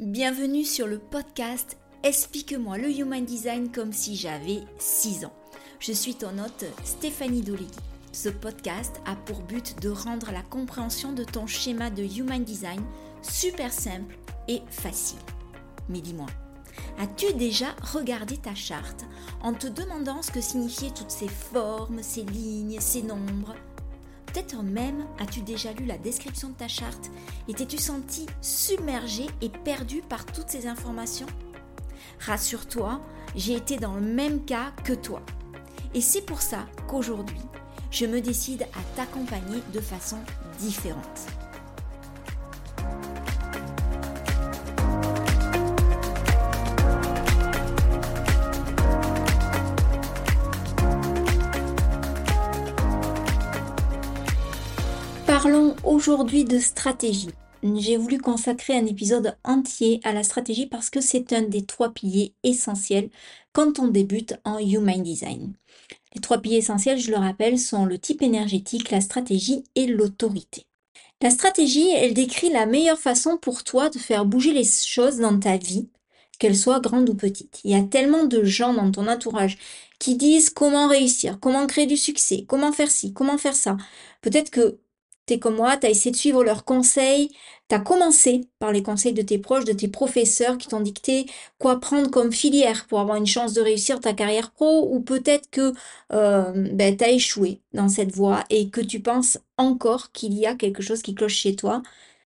[0.00, 5.32] Bienvenue sur le podcast Explique-moi le Human Design comme si j'avais 6 ans.
[5.80, 7.66] Je suis ton hôte Stéphanie Dolegui.
[8.12, 12.80] Ce podcast a pour but de rendre la compréhension de ton schéma de Human Design
[13.22, 14.16] super simple
[14.46, 15.18] et facile.
[15.88, 16.28] Mais dis-moi,
[17.00, 19.04] as-tu déjà regardé ta charte
[19.42, 23.56] en te demandant ce que signifiaient toutes ces formes, ces lignes, ces nombres?
[24.38, 27.10] Peut-être même as-tu déjà lu la description de ta charte
[27.48, 31.26] et t'es-tu senti submergé et perdu par toutes ces informations?
[32.20, 33.00] Rassure-toi,
[33.34, 35.22] j'ai été dans le même cas que toi.
[35.92, 37.40] Et c'est pour ça qu'aujourd'hui,
[37.90, 40.18] je me décide à t'accompagner de façon
[40.60, 41.37] différente.
[55.98, 57.30] Aujourd'hui de stratégie.
[57.74, 61.92] J'ai voulu consacrer un épisode entier à la stratégie parce que c'est un des trois
[61.92, 63.10] piliers essentiels
[63.52, 65.54] quand on débute en Human Design.
[66.14, 70.66] Les trois piliers essentiels, je le rappelle, sont le type énergétique, la stratégie et l'autorité.
[71.20, 75.36] La stratégie, elle décrit la meilleure façon pour toi de faire bouger les choses dans
[75.36, 75.88] ta vie,
[76.38, 77.58] qu'elles soient grandes ou petites.
[77.64, 79.58] Il y a tellement de gens dans ton entourage
[79.98, 83.76] qui disent comment réussir, comment créer du succès, comment faire ci, comment faire ça.
[84.22, 84.78] Peut-être que
[85.36, 87.30] comme moi, tu as essayé de suivre leurs conseils,
[87.68, 91.26] tu as commencé par les conseils de tes proches, de tes professeurs qui t'ont dicté
[91.58, 95.50] quoi prendre comme filière pour avoir une chance de réussir ta carrière pro, ou peut-être
[95.50, 95.72] que
[96.12, 100.46] euh, ben, tu as échoué dans cette voie et que tu penses encore qu'il y
[100.46, 101.82] a quelque chose qui cloche chez toi?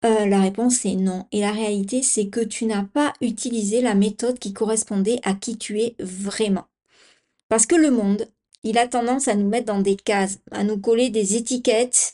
[0.04, 1.28] Euh, la réponse est non.
[1.32, 5.58] Et la réalité, c'est que tu n'as pas utilisé la méthode qui correspondait à qui
[5.58, 6.66] tu es vraiment.
[7.50, 8.28] Parce que le monde,
[8.64, 12.14] il a tendance à nous mettre dans des cases, à nous coller des étiquettes,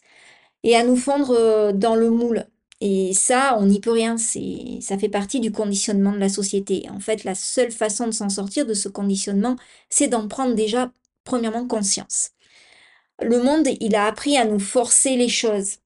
[0.63, 2.45] et à nous fondre euh, dans le moule.
[2.79, 6.87] Et ça, on n'y peut rien, ça fait partie du conditionnement de la société.
[6.91, 9.55] En fait, la seule façon de s'en sortir de ce conditionnement,
[9.89, 10.91] c'est d'en prendre déjà,
[11.23, 12.31] premièrement, conscience.
[13.21, 15.77] Le monde, il a appris à nous forcer les choses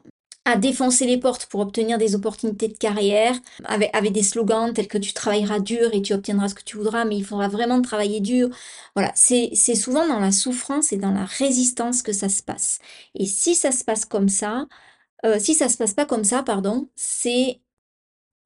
[0.45, 3.35] à défoncer les portes pour obtenir des opportunités de carrière,
[3.65, 6.77] avec, avec, des slogans tels que tu travailleras dur et tu obtiendras ce que tu
[6.77, 8.49] voudras, mais il faudra vraiment travailler dur.
[8.95, 12.79] Voilà, c'est souvent dans la souffrance et dans la résistance que ça se passe.
[13.15, 14.65] Et si ça se passe comme ça,
[15.25, 17.59] euh, si ça se passe pas comme ça, pardon, c'est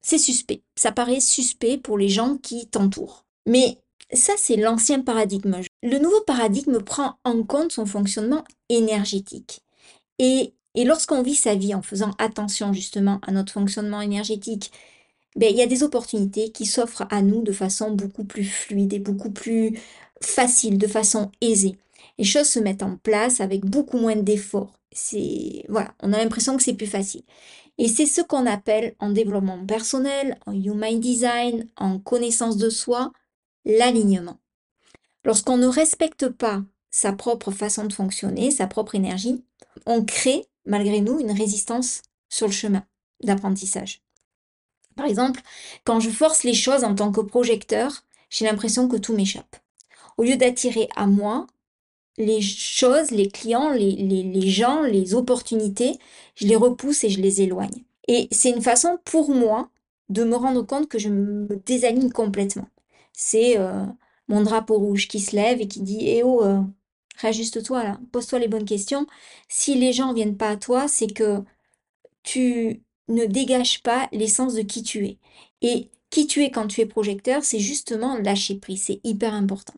[0.02, 0.62] c'est suspect.
[0.76, 3.26] Ça paraît suspect pour les gens qui t'entourent.
[3.48, 3.80] Mais
[4.14, 5.62] ça, c'est l'ancien paradigme.
[5.82, 9.62] Le nouveau paradigme prend en compte son fonctionnement énergétique.
[10.20, 14.72] Et et lorsqu'on vit sa vie en faisant attention justement à notre fonctionnement énergétique,
[15.36, 18.94] ben, il y a des opportunités qui s'offrent à nous de façon beaucoup plus fluide
[18.94, 19.80] et beaucoup plus
[20.22, 21.78] facile, de façon aisée.
[22.18, 24.80] Les choses se mettent en place avec beaucoup moins d'efforts.
[24.92, 27.24] C'est voilà, on a l'impression que c'est plus facile.
[27.78, 33.12] Et c'est ce qu'on appelle en développement personnel, en human design, en connaissance de soi,
[33.66, 34.40] l'alignement.
[35.26, 36.64] Lorsqu'on ne respecte pas
[36.96, 39.44] sa propre façon de fonctionner, sa propre énergie,
[39.86, 42.86] on crée malgré nous, une résistance sur le chemin
[43.22, 44.02] d'apprentissage.
[44.96, 45.42] Par exemple,
[45.84, 49.58] quand je force les choses en tant que projecteur, j'ai l'impression que tout m'échappe.
[50.18, 51.48] Au lieu d'attirer à moi
[52.18, 56.00] les choses, les clients, les, les, gens, les opportunités,
[56.36, 57.84] je les repousse et je les éloigne.
[58.08, 59.70] Et c'est une façon pour moi
[60.08, 62.70] de me rendre compte que je me désaligne complètement.
[63.12, 63.84] C'est euh,
[64.30, 66.62] mon drapeau rouge qui se lève et qui dit Eh oh, euh,
[67.18, 69.08] réajuste-toi là, pose-toi les bonnes questions.
[69.50, 71.44] Si les gens viennent pas à toi, c'est que
[72.24, 75.20] tu ne dégages pas l'essence de qui tu es.
[75.62, 79.76] Et qui tu es quand tu es projecteur, c'est justement lâcher prise, c'est hyper important.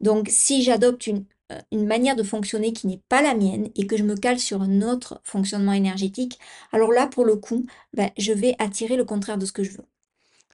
[0.00, 3.96] Donc si j'adopte une, euh, manière de fonctionner qui n'est pas la mienne et que
[3.96, 6.38] je me cale sur un autre fonctionnement énergétique,
[6.72, 9.72] alors là, pour le coup, ben, je vais attirer le contraire de ce que je
[9.72, 9.86] veux.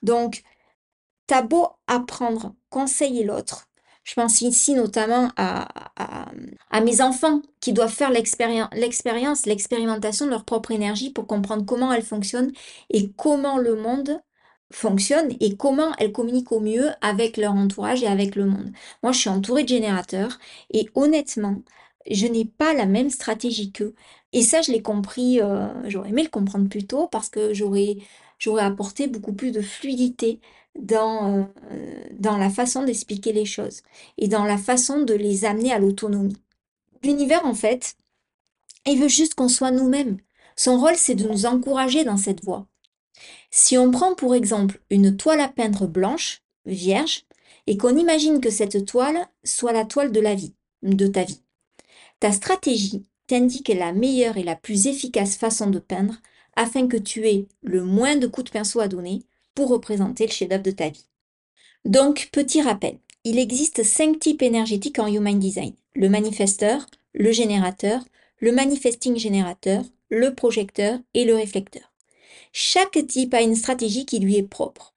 [0.03, 0.43] Donc,
[1.27, 3.70] t'as beau apprendre, conseiller l'autre,
[4.05, 5.69] je pense ici notamment à,
[6.83, 12.03] mes enfants qui doivent faire l'expérience, l'expérimentation de leur propre énergie pour comprendre comment elle
[12.03, 12.53] fonctionne
[12.91, 14.21] et comment le monde
[14.73, 18.73] fonctionne et comment elles communiquent au mieux avec leur entourage et avec le monde.
[19.03, 20.39] Moi, je suis entourée de générateurs
[20.73, 21.63] et honnêtement,
[22.11, 23.95] je n'ai pas la même stratégie qu'eux.
[24.33, 27.97] Et ça, je l'ai compris, euh, j'aurais aimé le comprendre plus tôt parce que j'aurais,
[28.39, 30.41] j'aurais apporté beaucoup plus de fluidité
[30.79, 33.83] dans, euh, dans la façon d'expliquer les choses
[34.19, 36.37] et dans la façon de les amener à l'autonomie.
[37.03, 37.97] L'univers, en fait,
[38.87, 40.19] il veut juste qu'on soit nous-mêmes.
[40.57, 42.67] Son rôle, c'est de nous encourager dans cette voie.
[43.51, 47.25] Si on prend pour exemple une toile à peindre blanche, vierge,
[47.67, 51.43] et qu'on imagine que cette toile soit la toile de la vie, de ta vie,
[52.21, 56.17] ta stratégie t'indique la meilleure et la plus efficace façon de peindre
[56.57, 59.23] afin que tu aies le moins de coups de pinceau à donner,
[59.55, 61.07] pour représenter le chef-d'œuvre de ta vie.
[61.85, 65.75] Donc, petit rappel, il existe cinq types énergétiques en Human Design.
[65.95, 68.03] Le manifesteur, le générateur,
[68.39, 71.93] le manifesting générateur, le projecteur et le réflecteur.
[72.53, 74.95] Chaque type a une stratégie qui lui est propre.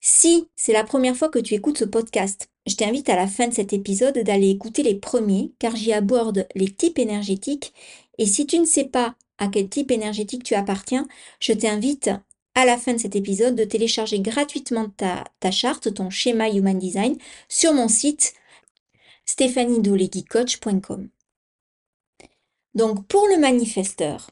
[0.00, 3.48] Si c'est la première fois que tu écoutes ce podcast, je t'invite à la fin
[3.48, 7.72] de cet épisode d'aller écouter les premiers car j'y aborde les types énergétiques
[8.18, 11.06] et si tu ne sais pas à quel type énergétique tu appartiens,
[11.38, 12.10] je t'invite
[12.54, 17.16] à la fin de cet épisode de télécharger gratuitement ta, charte, ton schéma Human Design
[17.48, 18.34] sur mon site
[19.24, 21.08] stéphaniedoleguicoach.com.
[22.74, 24.30] Donc pour le manifesteur,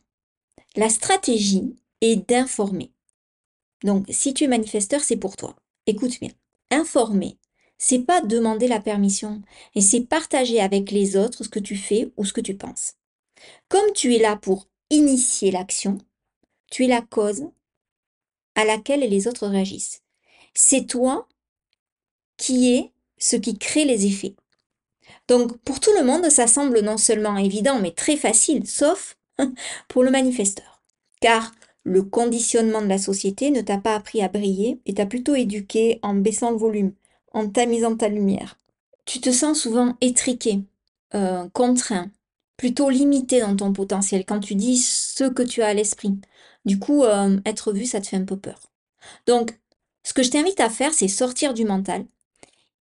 [0.77, 2.93] la stratégie est d'informer.
[3.85, 5.57] Donc si tu es manifesteur, c'est pour toi.
[5.87, 6.31] Écoute bien.
[6.71, 7.39] Informer,
[7.79, 9.41] c'est pas demander la permission,
[9.75, 12.95] et c'est partager avec les autres ce que tu fais ou ce que tu penses.
[13.69, 15.99] Comme tu es là pour initier l'action,
[16.71, 17.45] tu es la cause
[18.59, 20.03] à laquelle les autres réagissent.
[20.53, 21.29] C'est toi
[22.37, 24.35] qui es ce qui crée les effets.
[25.29, 29.17] Donc pour tout le monde, ça semble non seulement évident, mais très facile, sauf
[29.89, 30.83] pour le manifesteur.
[31.21, 31.53] Car
[31.85, 36.01] le conditionnement de la société ne t'a pas appris à briller et t'a plutôt éduqué
[36.03, 36.95] en baissant le volume,
[37.33, 38.59] en tamisant ta lumière.
[39.05, 40.65] Tu te sens souvent étriqué,
[41.15, 42.11] euh, contraint,
[42.59, 46.21] plutôt limité dans ton potentiel quand tu dis ce que tu as à l'esprit.
[46.67, 48.61] Du coup, euh, être vu, ça te fait un peu peur.
[49.27, 49.59] Donc,
[50.05, 52.05] ce que je t'invite à faire, c'est sortir du mental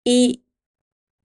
[0.05, 0.41] et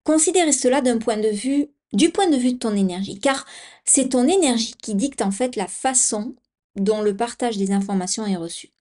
[0.04, 3.46] considérer cela d'un point de vue, du point de vue de ton énergie, car
[3.84, 6.36] c'est ton énergie qui dicte en fait la façon
[6.76, 8.72] dont le partage des informations est reçu.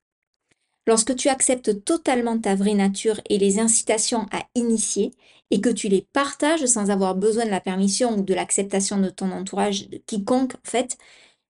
[0.86, 5.12] Lorsque tu acceptes totalement ta vraie nature et les incitations à initier,
[5.50, 9.10] et que tu les partages sans avoir besoin de la permission ou de l'acceptation de
[9.10, 10.98] ton entourage, quiconque, en fait,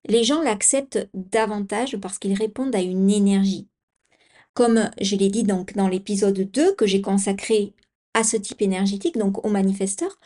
[0.06, 3.69] les gens l'acceptent davantage parce qu'ils répondent à une énergie.
[4.55, 7.75] Comme je l'ai dit dans l'épisode 2 que j'ai consacré
[8.15, 10.19] à ce type énergétique, donc aux manifesteurs,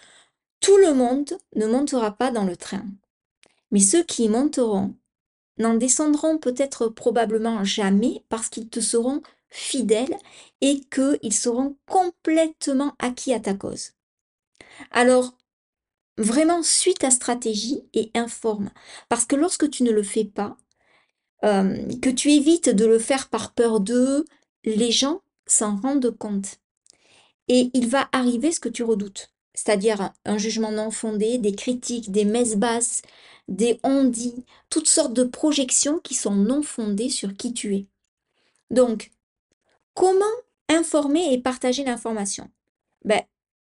[0.61, 2.85] tout le monde ne montera pas dans le train.
[3.71, 4.95] Mais ceux qui monteront
[5.61, 10.17] n'en descendront peut-être probablement jamais parce qu'ils te seront fidèles
[10.61, 13.93] et qu'ils seront complètement acquis à ta cause.
[14.91, 15.35] Alors,
[16.19, 18.71] vraiment, suis ta stratégie et informe.
[19.09, 20.57] Parce que lorsque tu ne le fais pas,
[21.45, 24.25] euh, que tu évites de le faire par peur d'eux,
[24.65, 26.61] les gens s'en rendent compte.
[27.49, 32.11] Et il va arriver ce que tu redoutes, c'est-à-dire un jugement non fondé, des critiques,
[32.11, 33.03] des messes basses,
[33.49, 37.87] des on-dit, toutes sortes de projections qui sont non fondées sur qui tu es.
[38.71, 39.11] Donc,
[39.93, 40.25] comment
[40.71, 42.51] informer et partager l'information?
[43.05, 43.21] Ben,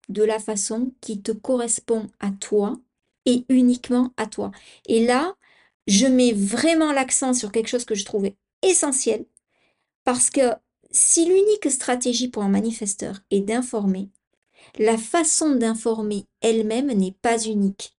[0.09, 2.77] De la façon qui te correspond à toi
[3.25, 4.51] et uniquement à toi.
[4.87, 5.35] Et là,
[5.87, 9.25] je mets vraiment l'accent sur quelque chose que je trouvais essentiel,
[10.03, 10.51] parce que
[10.91, 14.09] si l'unique stratégie pour un manifesteur est d'informer,
[14.77, 17.95] la façon d'informer elle-même n'est pas unique.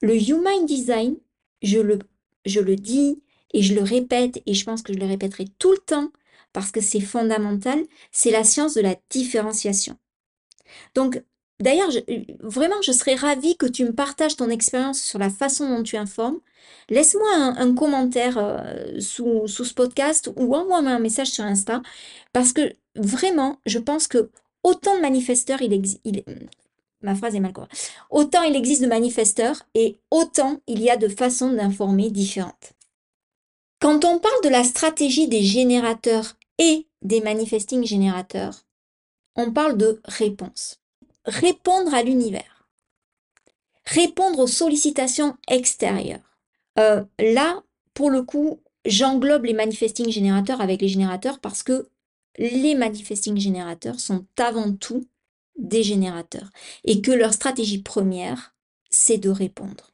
[0.00, 1.16] Le Human Design,
[1.62, 3.22] je le, dis
[3.52, 6.10] et je le répète et je pense que je le répéterai tout le temps
[6.52, 9.96] parce que c'est fondamental, c'est la science de la différenciation.
[10.94, 11.22] Donc,
[11.60, 11.90] d'ailleurs,
[12.40, 15.96] vraiment, je serais ravie que tu me partages ton expérience sur la façon dont tu
[15.96, 16.40] informes.
[16.90, 21.82] Laisse-moi un, commentaire euh, sous, sous, ce podcast ou envoie-moi un message sur Insta
[22.32, 24.30] parce que vraiment, je pense que
[24.62, 25.72] autant de manifesteurs il,
[26.04, 26.24] il,
[27.02, 27.52] ma phrase est mal.
[28.10, 32.72] Autant il existe de manifesteurs et autant il y a de façons d'informer différentes.
[33.80, 38.64] Quand on parle de la stratégie des générateurs et des manifesting générateurs,
[39.34, 40.80] on parle de réponse.
[41.24, 42.68] Répondre à l'univers.
[43.84, 46.38] Répondre aux sollicitations extérieures.
[46.78, 47.62] Euh, là,
[47.94, 51.88] pour le coup, j'englobe les manifesting générateurs avec les générateurs parce que
[52.38, 55.06] les manifesting générateurs sont avant tout
[55.56, 56.50] des générateurs
[56.84, 58.54] et que leur stratégie première,
[58.90, 59.92] c'est de répondre.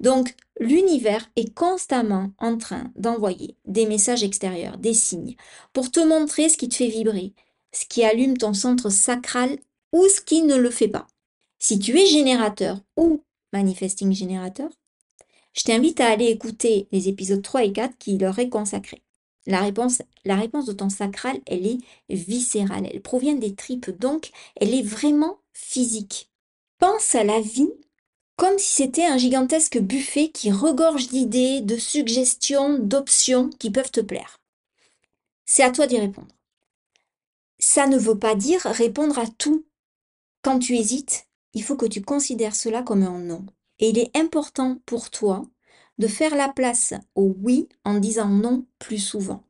[0.00, 5.36] Donc, l'univers est constamment en train d'envoyer des messages extérieurs, des signes,
[5.72, 7.34] pour te montrer ce qui te fait vibrer,
[7.72, 9.58] ce qui allume ton centre sacral
[9.92, 11.06] ou ce qui ne le fait pas.
[11.58, 14.70] Si tu es générateur ou manifesting générateur,
[15.52, 19.02] je t'invite à aller écouter les épisodes 3 et 4 qui leur est consacré.
[19.46, 21.78] La réponse, la réponse de ton sacral, elle est
[22.08, 26.30] viscérale, elle provient des tripes, donc elle est vraiment physique.
[26.78, 27.70] Pense à la vie
[28.36, 34.00] comme si c'était un gigantesque buffet qui regorge d'idées, de suggestions, d'options qui peuvent te
[34.00, 34.40] plaire.
[35.44, 36.34] C'est à toi d'y répondre.
[37.58, 39.66] Ça ne veut pas dire répondre à tout.
[40.40, 43.44] Quand tu hésites, il faut que tu considères cela comme un non.
[43.78, 45.42] Et il est important pour toi
[46.00, 49.44] de faire la place au oui en disant non plus souvent.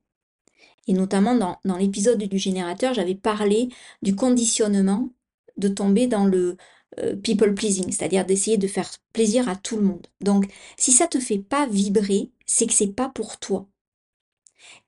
[0.88, 3.69] Et notamment dans, l'épisode du générateur, j'avais parlé
[4.02, 5.11] du conditionnement
[5.59, 6.57] de tomber dans le
[6.99, 10.09] euh, people pleasing, c'est-à-dire d'essayer de faire plaisir à tout le monde.
[10.21, 13.69] Donc, si ça te fait pas vibrer, c'est que c'est pas pour toi.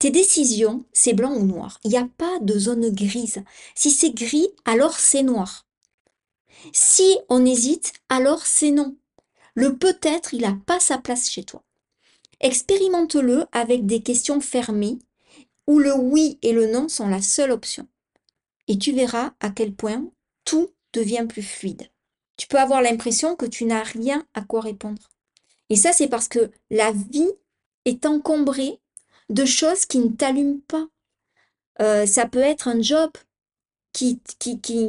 [0.01, 1.79] Tes décisions, c'est blanc ou noir.
[1.85, 3.45] Il n'y a pas de zone grise.
[3.77, 5.69] Si c'est gris, alors c'est noir.
[6.73, 8.97] Si on hésite, alors c'est non.
[9.55, 11.63] Le peut-être, il n'a pas sa place chez toi.
[12.41, 14.99] Expérimente-le avec des questions fermées
[15.67, 17.87] où le oui et le non sont la seule option.
[18.69, 20.05] Et tu verras à quel point
[20.45, 21.89] tout devient plus fluide.
[22.37, 25.11] Tu peux avoir l'impression que tu n'as rien à quoi répondre.
[25.71, 27.31] Et ça, c'est parce que la vie
[27.85, 28.81] est encombrée
[29.29, 30.87] de choses qui ne t'allument pas.
[31.81, 33.11] Euh, ça peut être un job
[33.93, 34.89] qui, qui, qui,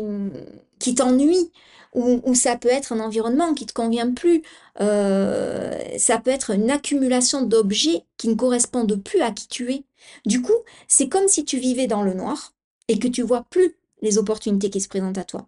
[0.79, 1.51] qui t'ennuie,
[1.93, 4.41] ou, ça peut être un environnement qui ne te convient plus,
[4.81, 9.83] euh, ça peut être une accumulation d'objets qui ne correspondent plus à qui tu es.
[10.25, 10.53] Du coup,
[10.87, 12.53] c'est comme si tu vivais dans le noir
[12.87, 15.47] et que tu vois plus les opportunités qui se présentent à toi.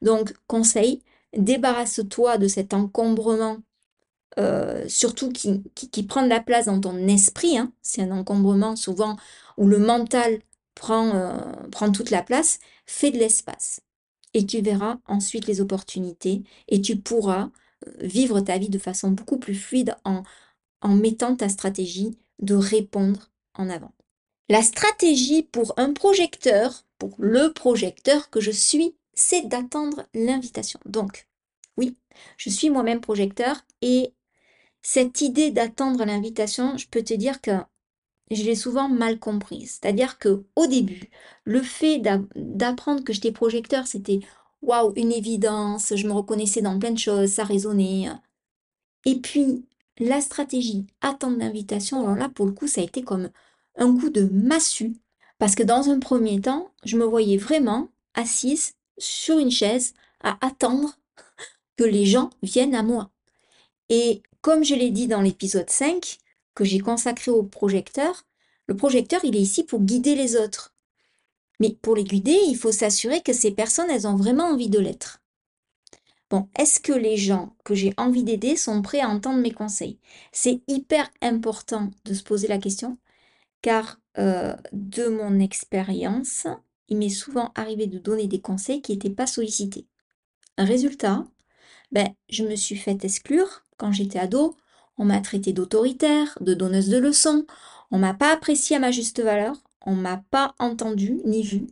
[0.00, 1.02] Donc, conseil,
[1.36, 3.58] débarrasse-toi de cet encombrement,
[4.38, 7.58] euh, surtout qui, qui, prend de la place dans ton esprit.
[7.58, 7.72] Hein.
[7.82, 9.16] C'est un encombrement souvent
[9.58, 10.40] où le mental
[10.90, 12.58] euh, prend toute la place.
[12.86, 13.80] Fais de l'espace.
[14.34, 17.50] Et tu verras ensuite les opportunités et tu pourras
[17.86, 20.22] euh, vivre ta vie de façon beaucoup plus fluide en,
[20.80, 23.92] en mettant ta stratégie de répondre en avant.
[24.48, 30.80] La stratégie pour un projecteur, pour le projecteur que je suis, c'est d'attendre l'invitation.
[30.84, 31.26] Donc,
[31.76, 31.96] oui,
[32.36, 34.12] je suis moi-même projecteur et
[34.82, 37.52] cette idée d'attendre l'invitation, je peux te dire que
[38.30, 39.78] je l'ai souvent mal comprise.
[39.80, 41.10] C'est-à-dire que au début,
[41.44, 42.02] le fait
[42.34, 44.20] d'apprendre que j'étais projecteur, c'était
[44.62, 48.08] waouh, une évidence, je me reconnaissais dans plein de choses, ça résonnait.
[49.04, 49.66] Et puis,
[49.98, 53.30] la stratégie attendre l'invitation, alors là, pour le coup, ça a été comme
[53.76, 54.94] un coup de massue.
[55.38, 60.38] Parce que dans un premier temps, je me voyais vraiment assise sur une chaise à
[60.46, 60.96] attendre
[61.76, 63.10] que les gens viennent à moi.
[63.88, 66.18] Et comme je l'ai dit dans l'épisode 5,
[66.54, 68.24] que j'ai consacré au projecteur,
[68.66, 70.74] le projecteur, il est ici pour guider les autres.
[71.60, 74.78] Mais pour les guider, il faut s'assurer que ces personnes, elles ont vraiment envie de
[74.78, 75.20] l'être.
[76.30, 79.98] Bon, est-ce que les gens que j'ai envie d'aider sont prêts à entendre mes conseils?
[80.32, 82.98] C'est hyper important de se poser la question,
[83.62, 86.46] car euh, de mon expérience,
[86.88, 89.86] il m'est souvent arrivé de donner des conseils qui n'étaient pas sollicités.
[90.58, 91.24] Résultat,
[91.92, 94.56] ben, je me suis fait exclure quand j'étais ado.
[94.98, 97.46] On m'a traité d'autoritaire, de donneuse de leçons.
[97.90, 99.56] On m'a pas apprécié à ma juste valeur.
[99.86, 101.66] On m'a pas entendu ni vu.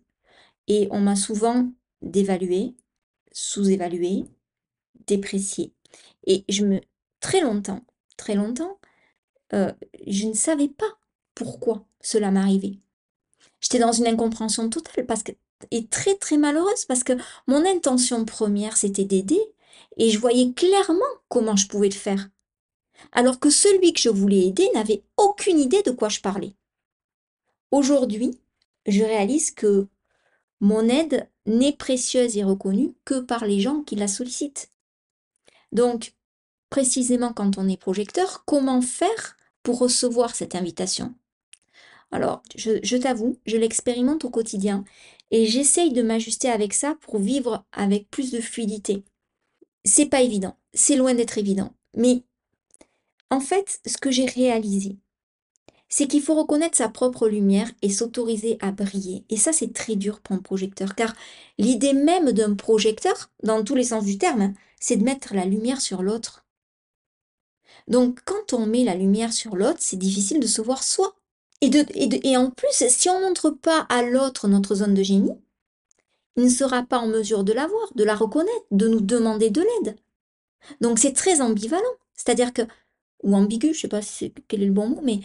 [0.69, 1.69] Et on m'a souvent
[2.02, 2.75] dévalué,
[3.33, 4.25] sous-évalué,
[5.07, 5.73] déprécié.
[6.26, 6.81] Et je me,
[7.21, 7.81] très longtemps,
[8.17, 8.79] très longtemps,
[9.55, 9.73] euh,
[10.07, 10.99] je ne savais pas
[11.35, 12.79] pourquoi cela m'arrivait.
[13.61, 15.33] J'étais dans une incompréhension totale parce que,
[15.71, 17.12] et très très malheureuse parce que
[17.47, 19.41] mon intention première c'était d'aider
[19.97, 22.29] et je voyais clairement comment je pouvais le faire.
[23.11, 26.54] Alors que celui que je voulais aider n'avait aucune idée de quoi je parlais.
[27.71, 28.38] Aujourd'hui,
[28.87, 29.88] je réalise que
[30.61, 34.71] mon aide n'est précieuse et reconnue que par les gens qui la sollicitent.
[35.73, 36.14] Donc,
[36.71, 41.14] précisément quand on est projecteur, comment faire pour recevoir cette invitation?
[42.11, 44.85] Alors, je, t'avoue, je l'expérimente au quotidien
[45.30, 49.02] et j'essaye de m'ajuster avec ça pour vivre avec plus de fluidité
[49.85, 51.75] c'est pas évident, c'est loin d'être évident.
[51.97, 52.23] Mais
[53.33, 54.99] en fait, ce que j'ai réalisé,
[55.89, 59.25] c'est qu'il faut reconnaître sa propre lumière et s'autoriser à briller.
[59.31, 61.15] Et ça, c'est très dur pour un projecteur, car
[61.57, 65.81] l'idée même d'un projecteur, dans tous les sens du terme, c'est de mettre la lumière
[65.81, 66.45] sur l'autre.
[67.89, 71.15] Donc, quand on met la lumière sur l'autre, c'est difficile de se voir soi.
[71.62, 75.39] Et, en plus, si on ne montre pas à l'autre notre zone de génie,
[76.37, 79.49] il ne sera pas en mesure de la voir, de la reconnaître, de nous demander
[79.49, 79.97] de l'aide.
[80.81, 81.83] Donc c'est très ambivalent,
[82.15, 82.62] c'est-à-dire que,
[83.23, 85.21] ou ambigu, je ne sais pas quel est le bon mot, mais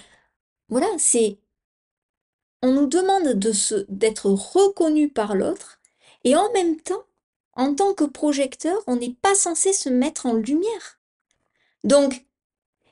[0.70, 1.38] voilà, c'est,
[2.62, 3.52] on nous demande de
[3.90, 5.80] d'être reconnu par l'autre,
[6.24, 7.04] et en même temps,
[7.54, 11.00] en tant que projecteur, on n'est pas censé se mettre en lumière.
[11.84, 12.26] Donc,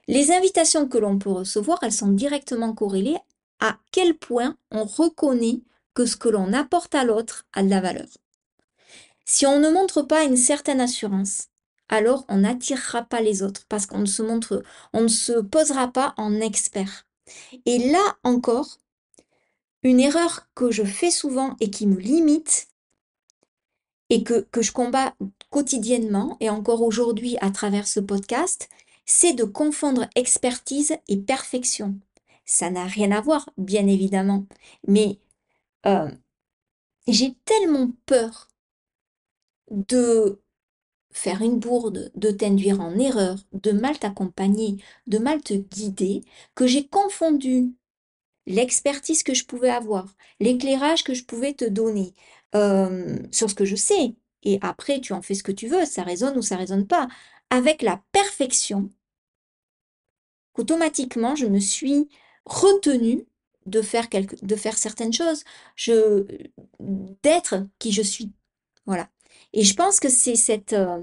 [0.08, 3.18] les invitations que l'on peut recevoir, elles sont directement corrélées
[3.60, 5.62] à quel point on reconnaît
[5.94, 8.08] que ce que l'on apporte à l'autre a de la valeur.
[9.26, 11.48] Si on ne montre pas une certaine assurance,
[11.90, 14.64] alors on n'attirera pas les autres parce qu'on ne se montre,
[14.94, 17.06] on ne se posera pas en expert.
[17.66, 18.80] Et là encore,
[19.84, 22.68] une erreur que je fais souvent et qui me limite
[24.10, 25.16] et que, que je combats
[25.50, 28.70] quotidiennement et encore aujourd'hui à travers ce podcast,
[29.06, 32.00] c'est de confondre expertise et perfection.
[32.46, 34.46] Ça n'a rien à voir, bien évidemment.
[34.88, 35.20] Mais
[35.86, 36.10] euh,
[37.08, 38.48] j'ai tellement peur
[39.72, 40.40] de
[41.16, 46.24] faire une bourde, de t'induire en erreur, de mal t'accompagner, de mal te guider,
[46.56, 47.74] que j'ai confondu
[48.46, 52.14] l'expertise que je pouvais avoir, l'éclairage que je pouvais te donner
[52.54, 54.16] euh, sur ce que je sais.
[54.44, 57.08] Et après, tu en fais ce que tu veux, ça résonne ou ça résonne pas.
[57.50, 58.90] Avec la perfection,
[60.54, 62.10] qu'automatiquement, je me suis
[62.46, 63.26] retenue
[63.66, 64.08] de faire,
[64.78, 65.44] certaines choses,
[66.80, 68.32] d'être qui je suis.
[68.86, 69.10] Voilà.
[69.54, 71.02] Et je pense que c'est cette, euh,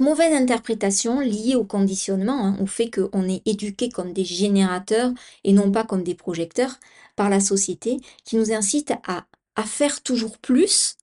[0.00, 5.12] mauvaise interprétation liée au conditionnement, hein, au fait qu'on est éduqué comme des générateurs
[5.44, 6.78] et non pas comme des projecteurs
[7.14, 10.96] par la société, qui nous incite à, à faire toujours plus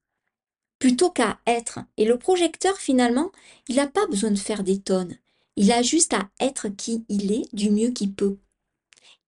[0.84, 1.80] plutôt qu'à être.
[1.96, 3.32] Et le projecteur, finalement,
[3.70, 5.18] il n'a pas besoin de faire des tonnes.
[5.56, 8.38] Il a juste à être qui il est du mieux qu'il peut.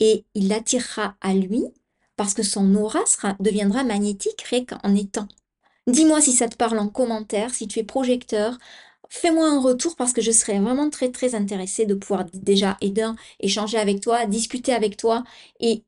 [0.02, 1.64] Et il l'attirera à lui
[2.18, 5.30] parce que son aura sera, deviendra magnétique rien qu'en étant.
[5.88, 8.58] Dis-moi si ça te parle en commentaire, si tu es projecteur.
[9.10, 13.08] Fais-moi un retour parce que je serais vraiment très très intéressée de pouvoir déjà aider,
[13.40, 15.24] échanger avec toi, discuter avec toi.
[15.60, 15.84] Et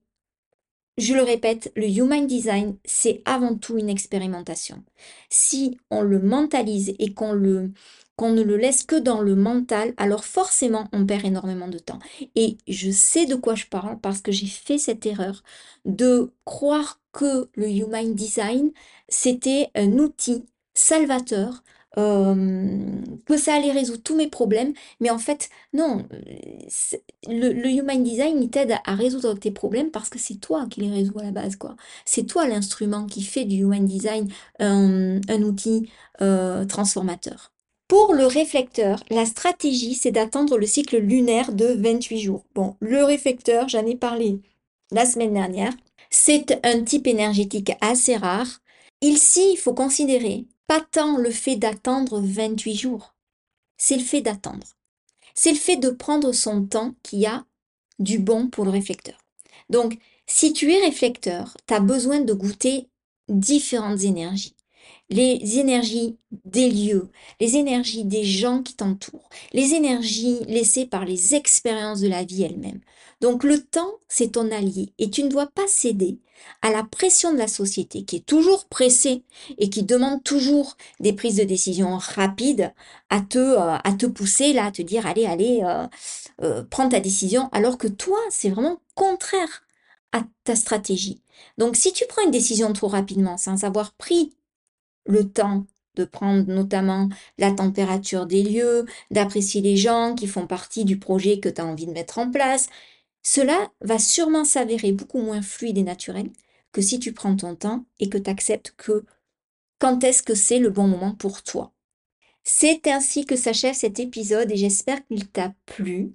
[0.98, 4.84] je le répète, le Human Design, c'est avant tout une expérimentation.
[5.30, 7.72] Si on le mentalise et qu'on le
[8.16, 12.00] qu'on ne le laisse que dans le mental, alors forcément on perd énormément de temps.
[12.36, 15.44] Et je sais de quoi je parle parce que j'ai fait cette erreur
[15.86, 18.72] de croire que le Human Design,
[19.08, 21.64] c'était un outil salvateur,
[21.96, 26.06] que ça allait résoudre tous mes problèmes, mais en fait, non,
[27.28, 31.18] le, Human Design, t'aide à, résoudre tes problèmes parce que c'est toi qui les résous
[31.20, 31.76] à la base, quoi.
[32.06, 34.30] C'est toi l'instrument qui fait du Human Design
[34.60, 35.90] un, outil
[36.22, 37.52] euh, transformateur.
[37.88, 42.46] Pour le réflecteur, la stratégie, c'est d'attendre le cycle lunaire de 28 jours.
[42.54, 44.42] Bon, le réflecteur, j'en ai parlé
[44.92, 45.74] la semaine dernière.
[46.10, 48.48] C'est un type énergétique assez rare.
[49.02, 53.16] Ici, il faut considérer pas tant le fait d'attendre 28 jours,
[53.78, 54.68] c'est le fait d'attendre.
[55.34, 57.46] C'est le fait de prendre son temps qui a
[58.00, 59.18] du bon pour le réflecteur.
[59.70, 62.90] Donc, si tu es réflecteur, tu as besoin de goûter
[63.30, 64.57] différentes énergies
[65.10, 71.36] les énergies des lieux, les énergies des gens qui t'entourent, les énergies laissées par les
[71.36, 72.82] expériences de la vie elle-même.
[73.22, 76.20] Donc le temps, c'est ton allié et tu ne dois pas céder
[76.62, 79.24] à la pression de la société qui est toujours pressée
[79.58, 82.74] et qui demande toujours des prises de décision rapides
[83.10, 85.88] à te, euh, à te pousser là, à te dire allez, allez, euh,
[86.44, 89.64] euh, prends ta décision alors que toi, c'est vraiment contraire
[90.12, 91.22] à ta stratégie.
[91.58, 94.34] Donc si tu prends une décision trop rapidement sans avoir pris
[95.08, 95.66] le temps
[95.96, 101.40] de prendre notamment la température des lieux, d'apprécier les gens qui font partie du projet
[101.40, 102.70] que tu as envie de mettre en place.
[103.24, 106.30] Cela va sûrement s'avérer beaucoup moins fluide et naturel
[106.72, 109.04] que si tu prends ton temps et que tu acceptes que
[109.80, 111.74] quand est-ce que c'est le bon moment pour toi.
[112.44, 116.14] C'est ainsi que s'achève cet épisode et j'espère qu'il t'a plu.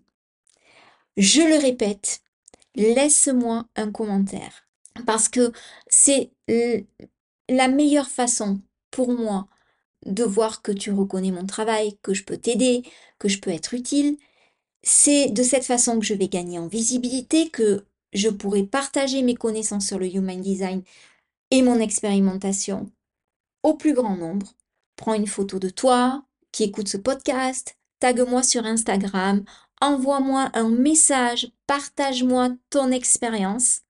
[1.16, 2.22] Je le répète,
[2.74, 4.66] laisse-moi un commentaire
[5.06, 5.52] parce que
[5.88, 6.30] c'est
[7.48, 8.60] la meilleure façon
[8.92, 9.48] pour moi
[10.06, 12.82] de voir que tu reconnais mon travail, que je peux t'aider,
[13.18, 14.16] que je peux être utile.
[14.84, 19.34] C'est de cette façon que je vais gagner en visibilité, que je pourrai partager mes
[19.34, 20.82] connaissances sur le Human Design
[21.50, 22.90] et mon expérimentation
[23.62, 24.54] au plus grand nombre.
[24.96, 29.44] Prends une photo de toi qui écoute ce podcast, tague-moi sur Instagram,
[29.80, 33.80] envoie-moi un message, partage-moi ton expérience.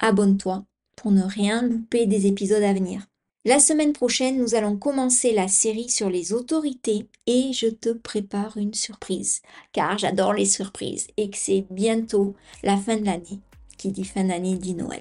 [0.00, 0.64] Abonne-toi
[0.96, 3.07] pour ne rien louper des épisodes à venir.
[3.48, 8.58] La semaine prochaine, nous allons commencer la série sur les autorités et je te prépare
[8.58, 9.40] une surprise,
[9.72, 13.40] car j'adore les surprises et que c'est bientôt la fin de l'année.
[13.78, 15.00] Qui dit fin d'année dit Noël.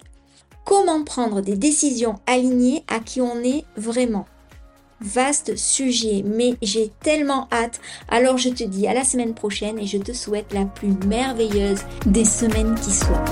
[0.63, 4.27] Comment prendre des décisions alignées à qui on est vraiment?
[5.01, 7.81] Vaste sujet, mais j'ai tellement hâte.
[8.07, 11.81] Alors je te dis à la semaine prochaine et je te souhaite la plus merveilleuse
[12.05, 13.25] des semaines qui soient.